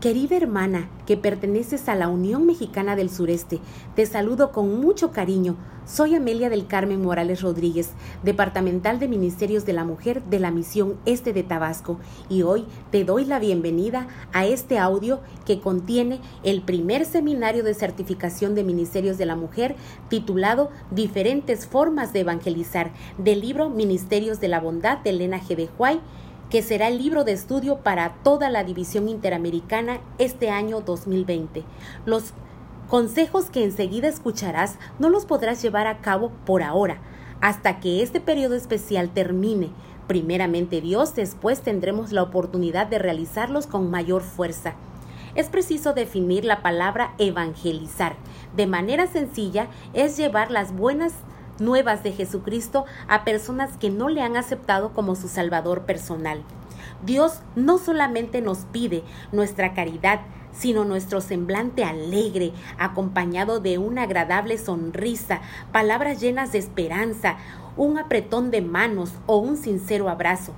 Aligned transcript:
Querida 0.00 0.36
hermana 0.36 0.88
que 1.06 1.16
perteneces 1.16 1.88
a 1.88 1.96
la 1.96 2.06
Unión 2.06 2.46
Mexicana 2.46 2.94
del 2.94 3.10
Sureste, 3.10 3.58
te 3.96 4.06
saludo 4.06 4.52
con 4.52 4.80
mucho 4.80 5.10
cariño. 5.10 5.56
Soy 5.86 6.14
Amelia 6.14 6.48
del 6.48 6.68
Carmen 6.68 7.02
Morales 7.02 7.42
Rodríguez, 7.42 7.90
departamental 8.22 9.00
de 9.00 9.08
Ministerios 9.08 9.66
de 9.66 9.72
la 9.72 9.82
Mujer 9.82 10.22
de 10.22 10.38
la 10.38 10.52
Misión 10.52 10.98
Este 11.04 11.32
de 11.32 11.42
Tabasco, 11.42 11.98
y 12.28 12.42
hoy 12.42 12.66
te 12.92 13.02
doy 13.02 13.24
la 13.24 13.40
bienvenida 13.40 14.06
a 14.32 14.46
este 14.46 14.78
audio 14.78 15.18
que 15.44 15.58
contiene 15.58 16.20
el 16.44 16.62
primer 16.62 17.04
seminario 17.04 17.64
de 17.64 17.74
certificación 17.74 18.54
de 18.54 18.62
Ministerios 18.62 19.18
de 19.18 19.26
la 19.26 19.34
Mujer 19.34 19.74
titulado 20.08 20.70
Diferentes 20.92 21.66
formas 21.66 22.12
de 22.12 22.20
evangelizar 22.20 22.92
del 23.16 23.40
libro 23.40 23.68
Ministerios 23.68 24.38
de 24.38 24.46
la 24.46 24.60
Bondad 24.60 24.98
de 24.98 25.10
Elena 25.10 25.40
G. 25.40 25.56
de 25.56 25.68
Huay 25.76 26.00
que 26.50 26.62
será 26.62 26.88
el 26.88 26.98
libro 26.98 27.24
de 27.24 27.32
estudio 27.32 27.78
para 27.78 28.14
toda 28.22 28.48
la 28.48 28.64
División 28.64 29.08
Interamericana 29.08 30.00
este 30.18 30.50
año 30.50 30.80
2020. 30.80 31.62
Los 32.06 32.32
consejos 32.88 33.50
que 33.50 33.64
enseguida 33.64 34.08
escucharás 34.08 34.76
no 34.98 35.10
los 35.10 35.26
podrás 35.26 35.60
llevar 35.62 35.86
a 35.86 35.98
cabo 35.98 36.32
por 36.46 36.62
ahora, 36.62 36.98
hasta 37.40 37.80
que 37.80 38.02
este 38.02 38.20
periodo 38.20 38.54
especial 38.54 39.10
termine. 39.10 39.70
Primeramente 40.06 40.80
Dios, 40.80 41.14
después 41.14 41.60
tendremos 41.60 42.12
la 42.12 42.22
oportunidad 42.22 42.86
de 42.86 42.98
realizarlos 42.98 43.66
con 43.66 43.90
mayor 43.90 44.22
fuerza. 44.22 44.74
Es 45.34 45.48
preciso 45.50 45.92
definir 45.92 46.46
la 46.46 46.62
palabra 46.62 47.14
evangelizar. 47.18 48.16
De 48.56 48.66
manera 48.66 49.06
sencilla 49.06 49.68
es 49.92 50.16
llevar 50.16 50.50
las 50.50 50.74
buenas 50.74 51.12
nuevas 51.60 52.02
de 52.02 52.12
Jesucristo 52.12 52.84
a 53.08 53.24
personas 53.24 53.76
que 53.76 53.90
no 53.90 54.08
le 54.08 54.22
han 54.22 54.36
aceptado 54.36 54.92
como 54.92 55.14
su 55.14 55.28
Salvador 55.28 55.82
personal. 55.82 56.42
Dios 57.04 57.40
no 57.54 57.78
solamente 57.78 58.40
nos 58.40 58.58
pide 58.72 59.04
nuestra 59.32 59.72
caridad, 59.74 60.20
sino 60.52 60.84
nuestro 60.84 61.20
semblante 61.20 61.84
alegre, 61.84 62.52
acompañado 62.78 63.60
de 63.60 63.78
una 63.78 64.02
agradable 64.02 64.58
sonrisa, 64.58 65.40
palabras 65.72 66.20
llenas 66.20 66.52
de 66.52 66.58
esperanza, 66.58 67.36
un 67.76 67.98
apretón 67.98 68.50
de 68.50 68.62
manos 68.62 69.12
o 69.26 69.36
un 69.36 69.56
sincero 69.56 70.08
abrazo. 70.08 70.52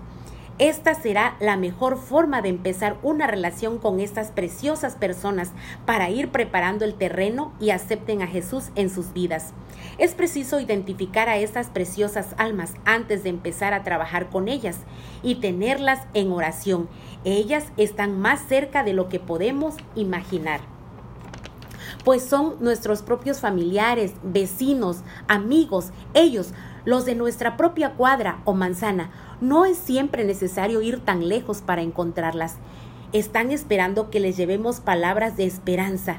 Esta 0.60 0.94
será 0.94 1.38
la 1.40 1.56
mejor 1.56 1.96
forma 1.96 2.42
de 2.42 2.50
empezar 2.50 2.98
una 3.02 3.26
relación 3.26 3.78
con 3.78 3.98
estas 3.98 4.30
preciosas 4.30 4.94
personas 4.94 5.52
para 5.86 6.10
ir 6.10 6.30
preparando 6.32 6.84
el 6.84 6.96
terreno 6.96 7.54
y 7.58 7.70
acepten 7.70 8.20
a 8.20 8.26
Jesús 8.26 8.64
en 8.74 8.90
sus 8.90 9.14
vidas. 9.14 9.54
Es 9.96 10.12
preciso 10.12 10.60
identificar 10.60 11.30
a 11.30 11.38
estas 11.38 11.68
preciosas 11.68 12.34
almas 12.36 12.74
antes 12.84 13.22
de 13.22 13.30
empezar 13.30 13.72
a 13.72 13.84
trabajar 13.84 14.28
con 14.28 14.48
ellas 14.48 14.80
y 15.22 15.36
tenerlas 15.36 16.00
en 16.12 16.30
oración. 16.30 16.90
Ellas 17.24 17.64
están 17.78 18.20
más 18.20 18.42
cerca 18.46 18.84
de 18.84 18.92
lo 18.92 19.08
que 19.08 19.18
podemos 19.18 19.76
imaginar 19.94 20.60
pues 22.04 22.22
son 22.22 22.56
nuestros 22.60 23.02
propios 23.02 23.40
familiares, 23.40 24.14
vecinos, 24.22 25.02
amigos, 25.28 25.90
ellos, 26.14 26.52
los 26.84 27.04
de 27.04 27.14
nuestra 27.14 27.56
propia 27.56 27.92
cuadra 27.94 28.40
o 28.44 28.54
manzana, 28.54 29.10
no 29.40 29.64
es 29.64 29.78
siempre 29.78 30.24
necesario 30.24 30.82
ir 30.82 31.00
tan 31.00 31.28
lejos 31.28 31.62
para 31.62 31.82
encontrarlas. 31.82 32.56
Están 33.12 33.50
esperando 33.50 34.10
que 34.10 34.20
les 34.20 34.36
llevemos 34.36 34.80
palabras 34.80 35.36
de 35.36 35.44
esperanza. 35.44 36.18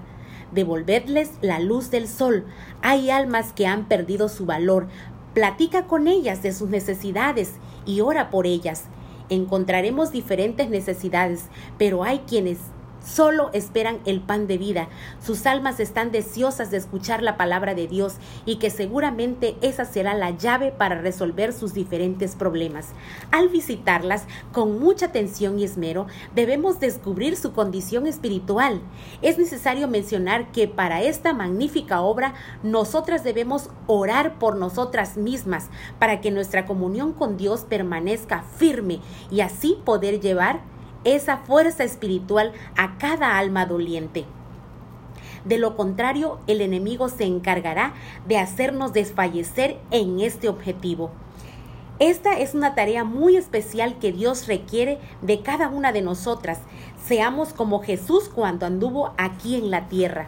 Devolvedles 0.52 1.31
la 1.42 1.59
luz 1.59 1.92
del 1.92 2.08
sol. 2.08 2.45
Hay 2.81 3.09
almas 3.09 3.53
que 3.53 3.67
han 3.67 3.88
perdido 3.88 4.27
su 4.27 4.45
valor. 4.45 4.88
Platica 5.33 5.88
con 5.88 6.08
ellas 6.08 6.44
de 6.44 6.52
sus 6.52 6.69
necesidades 6.69 7.53
y 7.86 8.02
ora 8.02 8.30
por 8.30 8.45
ellas. 8.45 8.86
Encontraremos 9.30 10.11
diferentes 10.11 10.69
necesidades, 10.69 11.45
pero 11.77 12.03
hay 12.03 12.19
quienes 12.27 12.58
Solo 13.03 13.49
esperan 13.53 13.99
el 14.05 14.21
pan 14.21 14.47
de 14.47 14.57
vida. 14.57 14.88
Sus 15.19 15.45
almas 15.45 15.80
están 15.80 16.11
deseosas 16.11 16.69
de 16.69 16.77
escuchar 16.77 17.23
la 17.23 17.35
palabra 17.35 17.73
de 17.73 17.88
Dios 17.88 18.16
y 18.45 18.58
que 18.58 18.69
seguramente 18.69 19.55
esa 19.61 19.85
será 19.85 20.13
la 20.13 20.31
llave 20.31 20.71
para 20.71 21.02
resolver 21.02 21.52
sus 21.52 21.73
diferentes 21.73 22.36
problemas. 22.36 22.89
Al 23.31 23.49
visitarlas 23.49 24.26
con 24.52 24.80
mucha 24.80 25.08
atención 25.08 25.58
y 25.58 25.64
esmero, 25.64 26.05
debemos 26.36 26.80
descubrir 26.80 27.36
su 27.36 27.53
condición 27.53 28.05
espiritual. 28.05 28.81
Es 29.21 29.37
necesario 29.37 29.87
mencionar 29.87 30.52
que 30.52 30.67
para 30.67 31.02
esta 31.02 31.33
magnífica 31.33 32.02
obra 32.02 32.36
nosotras 32.61 33.23
debemos 33.23 33.70
orar 33.87 34.37
por 34.37 34.58
nosotras 34.58 35.17
mismas 35.17 35.70
para 35.99 36.21
que 36.21 36.31
nuestra 36.31 36.65
comunión 36.65 37.14
con 37.14 37.37
Dios 37.37 37.65
permanezca 37.67 38.43
firme 38.58 38.99
y 39.31 39.42
así 39.42 39.77
poder 39.83 40.20
llevar 40.20 40.70
esa 41.04 41.38
fuerza 41.38 41.84
espiritual 41.84 42.54
a 42.78 42.98
cada 42.98 43.38
alma 43.38 43.66
doliente. 43.66 44.26
De 45.45 45.58
lo 45.58 45.76
contrario, 45.76 46.39
el 46.48 46.62
enemigo 46.62 47.10
se 47.10 47.26
encargará 47.26 47.94
de 48.28 48.38
hacernos 48.38 48.94
desfallecer 48.94 49.78
en 49.89 50.20
este 50.20 50.50
objetivo. 50.50 51.12
Esta 51.98 52.39
es 52.39 52.56
una 52.56 52.73
tarea 52.76 53.04
muy 53.04 53.38
especial 53.38 54.00
que 54.00 54.12
Dios 54.12 54.48
requiere 54.48 55.00
de 55.22 55.42
cada 55.42 55.67
una 55.67 55.92
de 55.92 56.02
nosotras. 56.02 56.60
Seamos 57.06 57.54
como 57.54 57.82
Jesús 57.82 58.30
cuando 58.30 58.66
anduvo 58.66 59.14
aquí 59.18 59.56
en 59.56 59.70
la 59.70 59.88
tierra. 59.88 60.28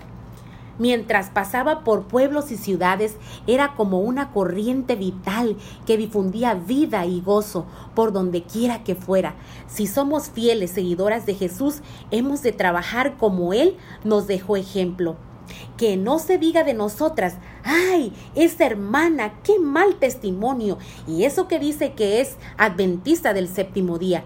Mientras 0.80 1.30
pasaba 1.30 1.84
por 1.84 2.08
pueblos 2.08 2.52
y 2.52 2.58
ciudades, 2.58 3.18
era 3.46 3.76
como 3.76 4.00
una 4.00 4.32
corriente 4.32 4.96
vital 4.96 5.56
que 5.86 5.98
difundía 5.98 6.56
vida 6.56 7.06
y 7.06 7.22
gozo 7.22 7.68
por 7.94 8.12
donde 8.12 8.42
quiera 8.44 8.84
que 8.84 8.96
fuera. 8.96 9.36
Si 9.68 9.86
somos 9.86 10.30
fieles 10.30 10.72
seguidoras 10.72 11.28
de 11.28 11.36
Jesús, 11.36 11.82
hemos 12.10 12.42
de 12.42 12.54
trabajar 12.54 13.18
como 13.18 13.54
Él 13.54 13.78
nos 14.04 14.26
dejó 14.26 14.58
ejemplo. 14.58 15.16
Que 15.78 15.96
no 15.98 16.18
se 16.18 16.40
diga 16.40 16.64
de 16.64 16.74
nosotras, 16.74 17.36
ay, 17.64 18.14
esa 18.34 18.66
hermana, 18.66 19.34
qué 19.44 19.60
mal 19.60 19.96
testimonio, 19.96 20.78
y 21.08 21.26
eso 21.26 21.48
que 21.48 21.60
dice 21.60 21.94
que 21.94 22.22
es 22.22 22.38
adventista 22.58 23.34
del 23.34 23.48
séptimo 23.48 24.00
día. 24.00 24.24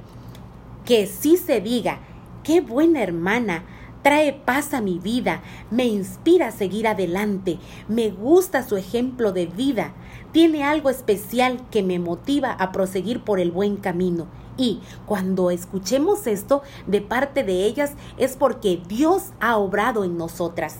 Que 0.85 1.07
sí 1.07 1.35
se 1.35 1.59
diga, 1.59 1.99
qué 2.43 2.61
buena 2.61 3.01
hermana, 3.01 3.65
trae 4.07 4.31
paz 4.31 4.73
a 4.73 4.79
mi 4.79 4.99
vida, 4.99 5.41
me 5.69 5.83
inspira 5.83 6.47
a 6.47 6.51
seguir 6.51 6.87
adelante, 6.87 7.59
me 7.89 8.09
gusta 8.09 8.65
su 8.65 8.77
ejemplo 8.77 9.33
de 9.33 9.47
vida, 9.47 9.95
tiene 10.31 10.63
algo 10.63 10.89
especial 10.89 11.67
que 11.71 11.83
me 11.83 11.99
motiva 11.99 12.53
a 12.53 12.71
proseguir 12.71 13.25
por 13.25 13.41
el 13.41 13.51
buen 13.51 13.75
camino. 13.75 14.27
Y 14.55 14.79
cuando 15.05 15.51
escuchemos 15.51 16.25
esto 16.25 16.61
de 16.85 17.01
parte 17.01 17.43
de 17.43 17.65
ellas 17.65 17.95
es 18.17 18.37
porque 18.37 18.81
Dios 18.87 19.33
ha 19.41 19.57
obrado 19.57 20.05
en 20.05 20.17
nosotras. 20.17 20.77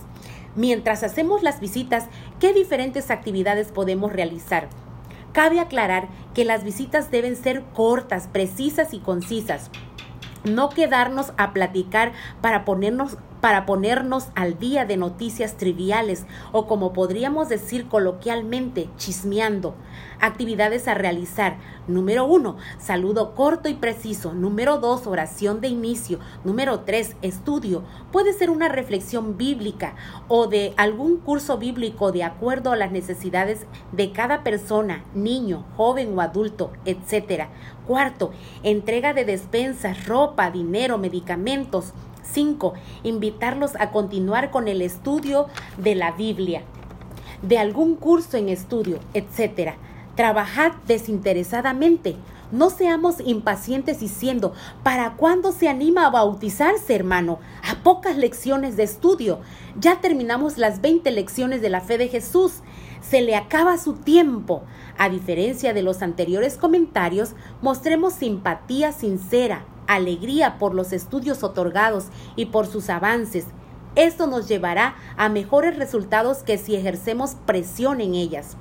Mientras 0.56 1.04
hacemos 1.04 1.44
las 1.44 1.60
visitas, 1.60 2.06
¿qué 2.40 2.54
diferentes 2.54 3.12
actividades 3.12 3.74
podemos 3.74 4.14
realizar? 4.14 4.70
Cabe 5.34 5.60
aclarar 5.60 6.08
que 6.34 6.46
las 6.46 6.64
visitas 6.64 7.12
deben 7.12 7.36
ser 7.36 7.66
cortas, 7.74 8.30
precisas 8.32 8.94
y 8.94 9.00
concisas 9.00 9.70
no 10.48 10.70
quedarnos 10.70 11.34
a 11.38 11.54
platicar 11.54 12.14
para 12.42 12.66
ponernos 12.66 13.18
para 13.42 13.66
ponernos 13.66 14.28
al 14.36 14.58
día 14.60 14.86
de 14.86 14.98
noticias 14.98 15.58
triviales 15.58 16.26
o 16.52 16.68
como 16.68 16.94
podríamos 16.94 17.50
decir 17.50 17.88
coloquialmente, 17.88 18.90
chismeando. 18.98 19.76
Actividades 20.20 20.88
a 20.88 20.96
realizar. 20.96 21.58
Número 21.88 22.26
uno, 22.26 22.58
saludo 22.80 23.36
corto 23.36 23.70
y 23.70 23.76
preciso. 23.76 24.34
Número 24.34 24.80
dos, 24.80 25.06
oración 25.08 25.62
de 25.62 25.68
inicio. 25.68 26.20
Número 26.44 26.82
tres, 26.82 27.16
estudio. 27.22 27.84
Puede 28.12 28.34
ser 28.34 28.50
una 28.50 28.68
reflexión 28.68 29.38
bíblica 29.38 29.96
o 30.28 30.48
de 30.48 30.74
algún 30.78 31.18
curso 31.18 31.58
bíblico 31.58 32.12
de 32.12 32.24
acuerdo 32.24 32.72
a 32.72 32.76
las 32.76 32.92
necesidades 32.92 33.66
de 33.92 34.12
cada 34.12 34.44
persona, 34.44 35.04
niño, 35.14 35.66
joven 35.78 36.18
o 36.18 36.22
adulto, 36.22 36.72
etc. 36.86 37.46
Cuarto, 37.86 38.32
entrega 38.64 39.14
de 39.14 39.24
despensas, 39.24 40.08
ropa, 40.08 40.52
dinero, 40.52 40.98
medicamentos 40.98 41.94
5. 42.32 42.74
Invitarlos 43.04 43.76
a 43.80 43.92
continuar 43.92 44.52
con 44.52 44.68
el 44.68 44.82
estudio 44.82 45.48
de 45.78 45.96
la 45.96 46.12
Biblia, 46.12 46.64
de 47.42 47.58
algún 47.58 47.96
curso 47.96 48.38
en 48.38 48.50
estudio, 48.50 49.00
etc. 49.14 49.74
Trabajad 50.16 50.74
desinteresadamente. 50.88 52.16
No 52.52 52.70
seamos 52.70 53.16
impacientes 53.26 54.00
diciendo, 54.00 54.54
¿para 54.82 55.16
cuándo 55.16 55.52
se 55.52 55.68
anima 55.68 56.06
a 56.06 56.10
bautizarse, 56.10 56.96
hermano? 56.96 57.40
A 57.70 57.84
pocas 57.84 58.16
lecciones 58.16 58.78
de 58.78 58.84
estudio. 58.84 59.40
Ya 59.78 60.00
terminamos 60.00 60.58
las 60.58 60.80
20 60.80 61.12
lecciones 61.12 61.62
de 61.62 61.70
la 61.70 61.82
fe 61.82 61.98
de 61.98 62.08
Jesús. 62.08 62.62
Se 63.02 63.22
le 63.22 63.36
acaba 63.36 63.78
su 63.78 63.94
tiempo. 63.94 64.64
A 64.98 65.10
diferencia 65.10 65.74
de 65.74 65.84
los 65.84 66.02
anteriores 66.02 66.56
comentarios, 66.56 67.34
mostremos 67.62 68.14
simpatía 68.14 68.94
sincera, 68.94 69.66
alegría 69.88 70.58
por 70.58 70.76
los 70.76 70.94
estudios 70.94 71.44
otorgados 71.44 72.08
y 72.36 72.48
por 72.48 72.68
sus 72.68 72.90
avances. 72.90 73.46
Esto 73.96 74.28
nos 74.28 74.48
llevará 74.48 74.96
a 75.18 75.30
mejores 75.30 75.76
resultados 75.78 76.40
que 76.40 76.58
si 76.58 76.76
ejercemos 76.76 77.36
presión 77.46 78.00
en 78.00 78.14
ellas. 78.14 78.58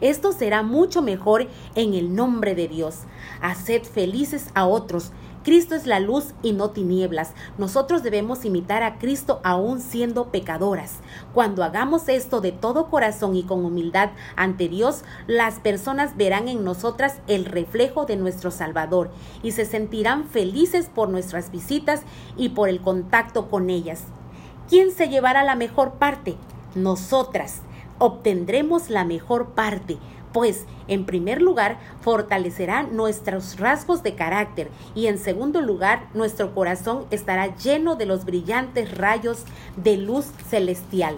Esto 0.00 0.32
será 0.32 0.62
mucho 0.62 1.02
mejor 1.02 1.48
en 1.74 1.94
el 1.94 2.14
nombre 2.14 2.54
de 2.54 2.68
Dios. 2.68 3.00
Haced 3.40 3.82
felices 3.84 4.48
a 4.54 4.66
otros, 4.66 5.12
Cristo 5.44 5.74
es 5.74 5.86
la 5.86 6.00
luz 6.00 6.32
y 6.42 6.52
no 6.52 6.70
tinieblas. 6.70 7.34
Nosotros 7.58 8.02
debemos 8.02 8.46
imitar 8.46 8.82
a 8.82 8.98
Cristo 8.98 9.40
aún 9.44 9.82
siendo 9.82 10.32
pecadoras. 10.32 10.94
Cuando 11.34 11.62
hagamos 11.62 12.08
esto 12.08 12.40
de 12.40 12.50
todo 12.50 12.88
corazón 12.88 13.36
y 13.36 13.42
con 13.42 13.62
humildad 13.62 14.12
ante 14.36 14.68
Dios, 14.68 15.04
las 15.26 15.60
personas 15.60 16.16
verán 16.16 16.48
en 16.48 16.64
nosotras 16.64 17.18
el 17.26 17.44
reflejo 17.44 18.06
de 18.06 18.16
nuestro 18.16 18.50
Salvador 18.50 19.10
y 19.42 19.52
se 19.52 19.66
sentirán 19.66 20.24
felices 20.24 20.88
por 20.92 21.10
nuestras 21.10 21.50
visitas 21.50 22.00
y 22.38 22.48
por 22.48 22.70
el 22.70 22.80
contacto 22.80 23.50
con 23.50 23.68
ellas. 23.68 24.04
¿Quién 24.70 24.92
se 24.92 25.10
llevará 25.10 25.44
la 25.44 25.56
mejor 25.56 25.96
parte? 25.96 26.36
Nosotras 26.74 27.60
obtendremos 27.98 28.90
la 28.90 29.04
mejor 29.04 29.50
parte, 29.50 29.98
pues 30.32 30.66
en 30.88 31.06
primer 31.06 31.40
lugar 31.40 31.78
fortalecerá 32.02 32.82
nuestros 32.82 33.58
rasgos 33.58 34.02
de 34.02 34.14
carácter 34.14 34.68
y 34.94 35.06
en 35.06 35.18
segundo 35.18 35.60
lugar 35.60 36.08
nuestro 36.12 36.54
corazón 36.54 37.06
estará 37.10 37.56
lleno 37.56 37.94
de 37.94 38.06
los 38.06 38.24
brillantes 38.24 38.96
rayos 38.98 39.44
de 39.76 39.96
luz 39.96 40.26
celestial. 40.48 41.16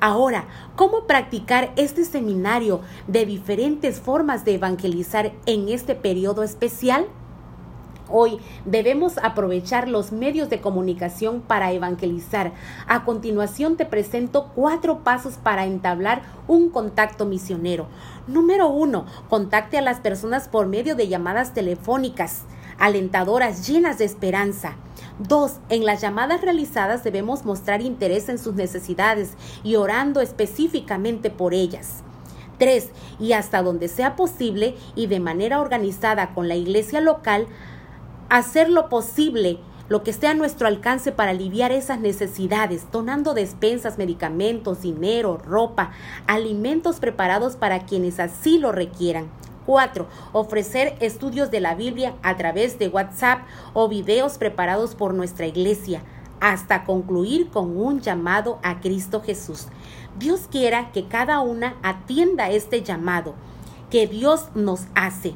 Ahora, 0.00 0.44
¿cómo 0.76 1.06
practicar 1.06 1.72
este 1.76 2.04
seminario 2.04 2.80
de 3.06 3.24
diferentes 3.24 4.00
formas 4.00 4.44
de 4.44 4.54
evangelizar 4.54 5.32
en 5.46 5.68
este 5.68 5.94
periodo 5.94 6.42
especial? 6.42 7.06
Hoy 8.08 8.38
debemos 8.66 9.16
aprovechar 9.18 9.88
los 9.88 10.12
medios 10.12 10.50
de 10.50 10.60
comunicación 10.60 11.40
para 11.40 11.72
evangelizar. 11.72 12.52
A 12.86 13.04
continuación 13.04 13.76
te 13.76 13.86
presento 13.86 14.50
cuatro 14.54 14.98
pasos 15.02 15.34
para 15.34 15.64
entablar 15.64 16.22
un 16.46 16.68
contacto 16.68 17.24
misionero. 17.24 17.86
Número 18.26 18.68
uno, 18.68 19.06
contacte 19.30 19.78
a 19.78 19.82
las 19.82 20.00
personas 20.00 20.48
por 20.48 20.66
medio 20.66 20.96
de 20.96 21.08
llamadas 21.08 21.54
telefónicas, 21.54 22.42
alentadoras, 22.78 23.66
llenas 23.66 23.96
de 23.98 24.04
esperanza. 24.04 24.76
Dos, 25.18 25.60
En 25.68 25.86
las 25.86 26.00
llamadas 26.00 26.42
realizadas 26.42 27.04
debemos 27.04 27.44
mostrar 27.44 27.80
interés 27.80 28.28
en 28.28 28.38
sus 28.38 28.54
necesidades 28.54 29.34
y 29.62 29.76
orando 29.76 30.20
específicamente 30.20 31.30
por 31.30 31.54
ellas. 31.54 32.02
3. 32.58 32.90
Y 33.18 33.32
hasta 33.32 33.62
donde 33.62 33.88
sea 33.88 34.16
posible 34.16 34.76
y 34.94 35.06
de 35.06 35.20
manera 35.20 35.60
organizada 35.60 36.34
con 36.34 36.48
la 36.48 36.54
iglesia 36.54 37.00
local, 37.00 37.46
hacer 38.34 38.68
lo 38.68 38.88
posible, 38.88 39.60
lo 39.88 40.02
que 40.02 40.10
esté 40.10 40.26
a 40.26 40.34
nuestro 40.34 40.66
alcance 40.66 41.12
para 41.12 41.30
aliviar 41.30 41.70
esas 41.70 42.00
necesidades, 42.00 42.90
donando 42.90 43.32
despensas, 43.32 43.96
medicamentos, 43.96 44.82
dinero, 44.82 45.38
ropa, 45.38 45.92
alimentos 46.26 46.98
preparados 46.98 47.54
para 47.54 47.86
quienes 47.86 48.18
así 48.18 48.58
lo 48.58 48.72
requieran. 48.72 49.28
4. 49.66 50.08
Ofrecer 50.32 50.96
estudios 50.98 51.52
de 51.52 51.60
la 51.60 51.76
Biblia 51.76 52.16
a 52.24 52.36
través 52.36 52.76
de 52.80 52.88
WhatsApp 52.88 53.42
o 53.72 53.88
videos 53.88 54.36
preparados 54.36 54.96
por 54.96 55.14
nuestra 55.14 55.46
iglesia, 55.46 56.02
hasta 56.40 56.84
concluir 56.84 57.50
con 57.50 57.76
un 57.76 58.00
llamado 58.00 58.58
a 58.64 58.80
Cristo 58.80 59.22
Jesús. 59.22 59.68
Dios 60.18 60.48
quiera 60.50 60.90
que 60.90 61.06
cada 61.06 61.38
una 61.38 61.76
atienda 61.84 62.50
este 62.50 62.82
llamado 62.82 63.36
que 63.90 64.08
Dios 64.08 64.48
nos 64.56 64.86
hace 64.96 65.34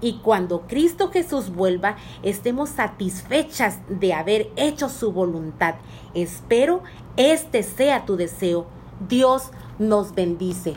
y 0.00 0.18
cuando 0.18 0.62
Cristo 0.62 1.10
Jesús 1.10 1.50
vuelva 1.50 1.96
estemos 2.22 2.70
satisfechas 2.70 3.78
de 3.88 4.14
haber 4.14 4.50
hecho 4.56 4.88
su 4.88 5.12
voluntad. 5.12 5.74
Espero 6.14 6.82
este 7.16 7.62
sea 7.62 8.06
tu 8.06 8.16
deseo. 8.16 8.66
Dios 9.08 9.50
nos 9.78 10.14
bendice. 10.14 10.76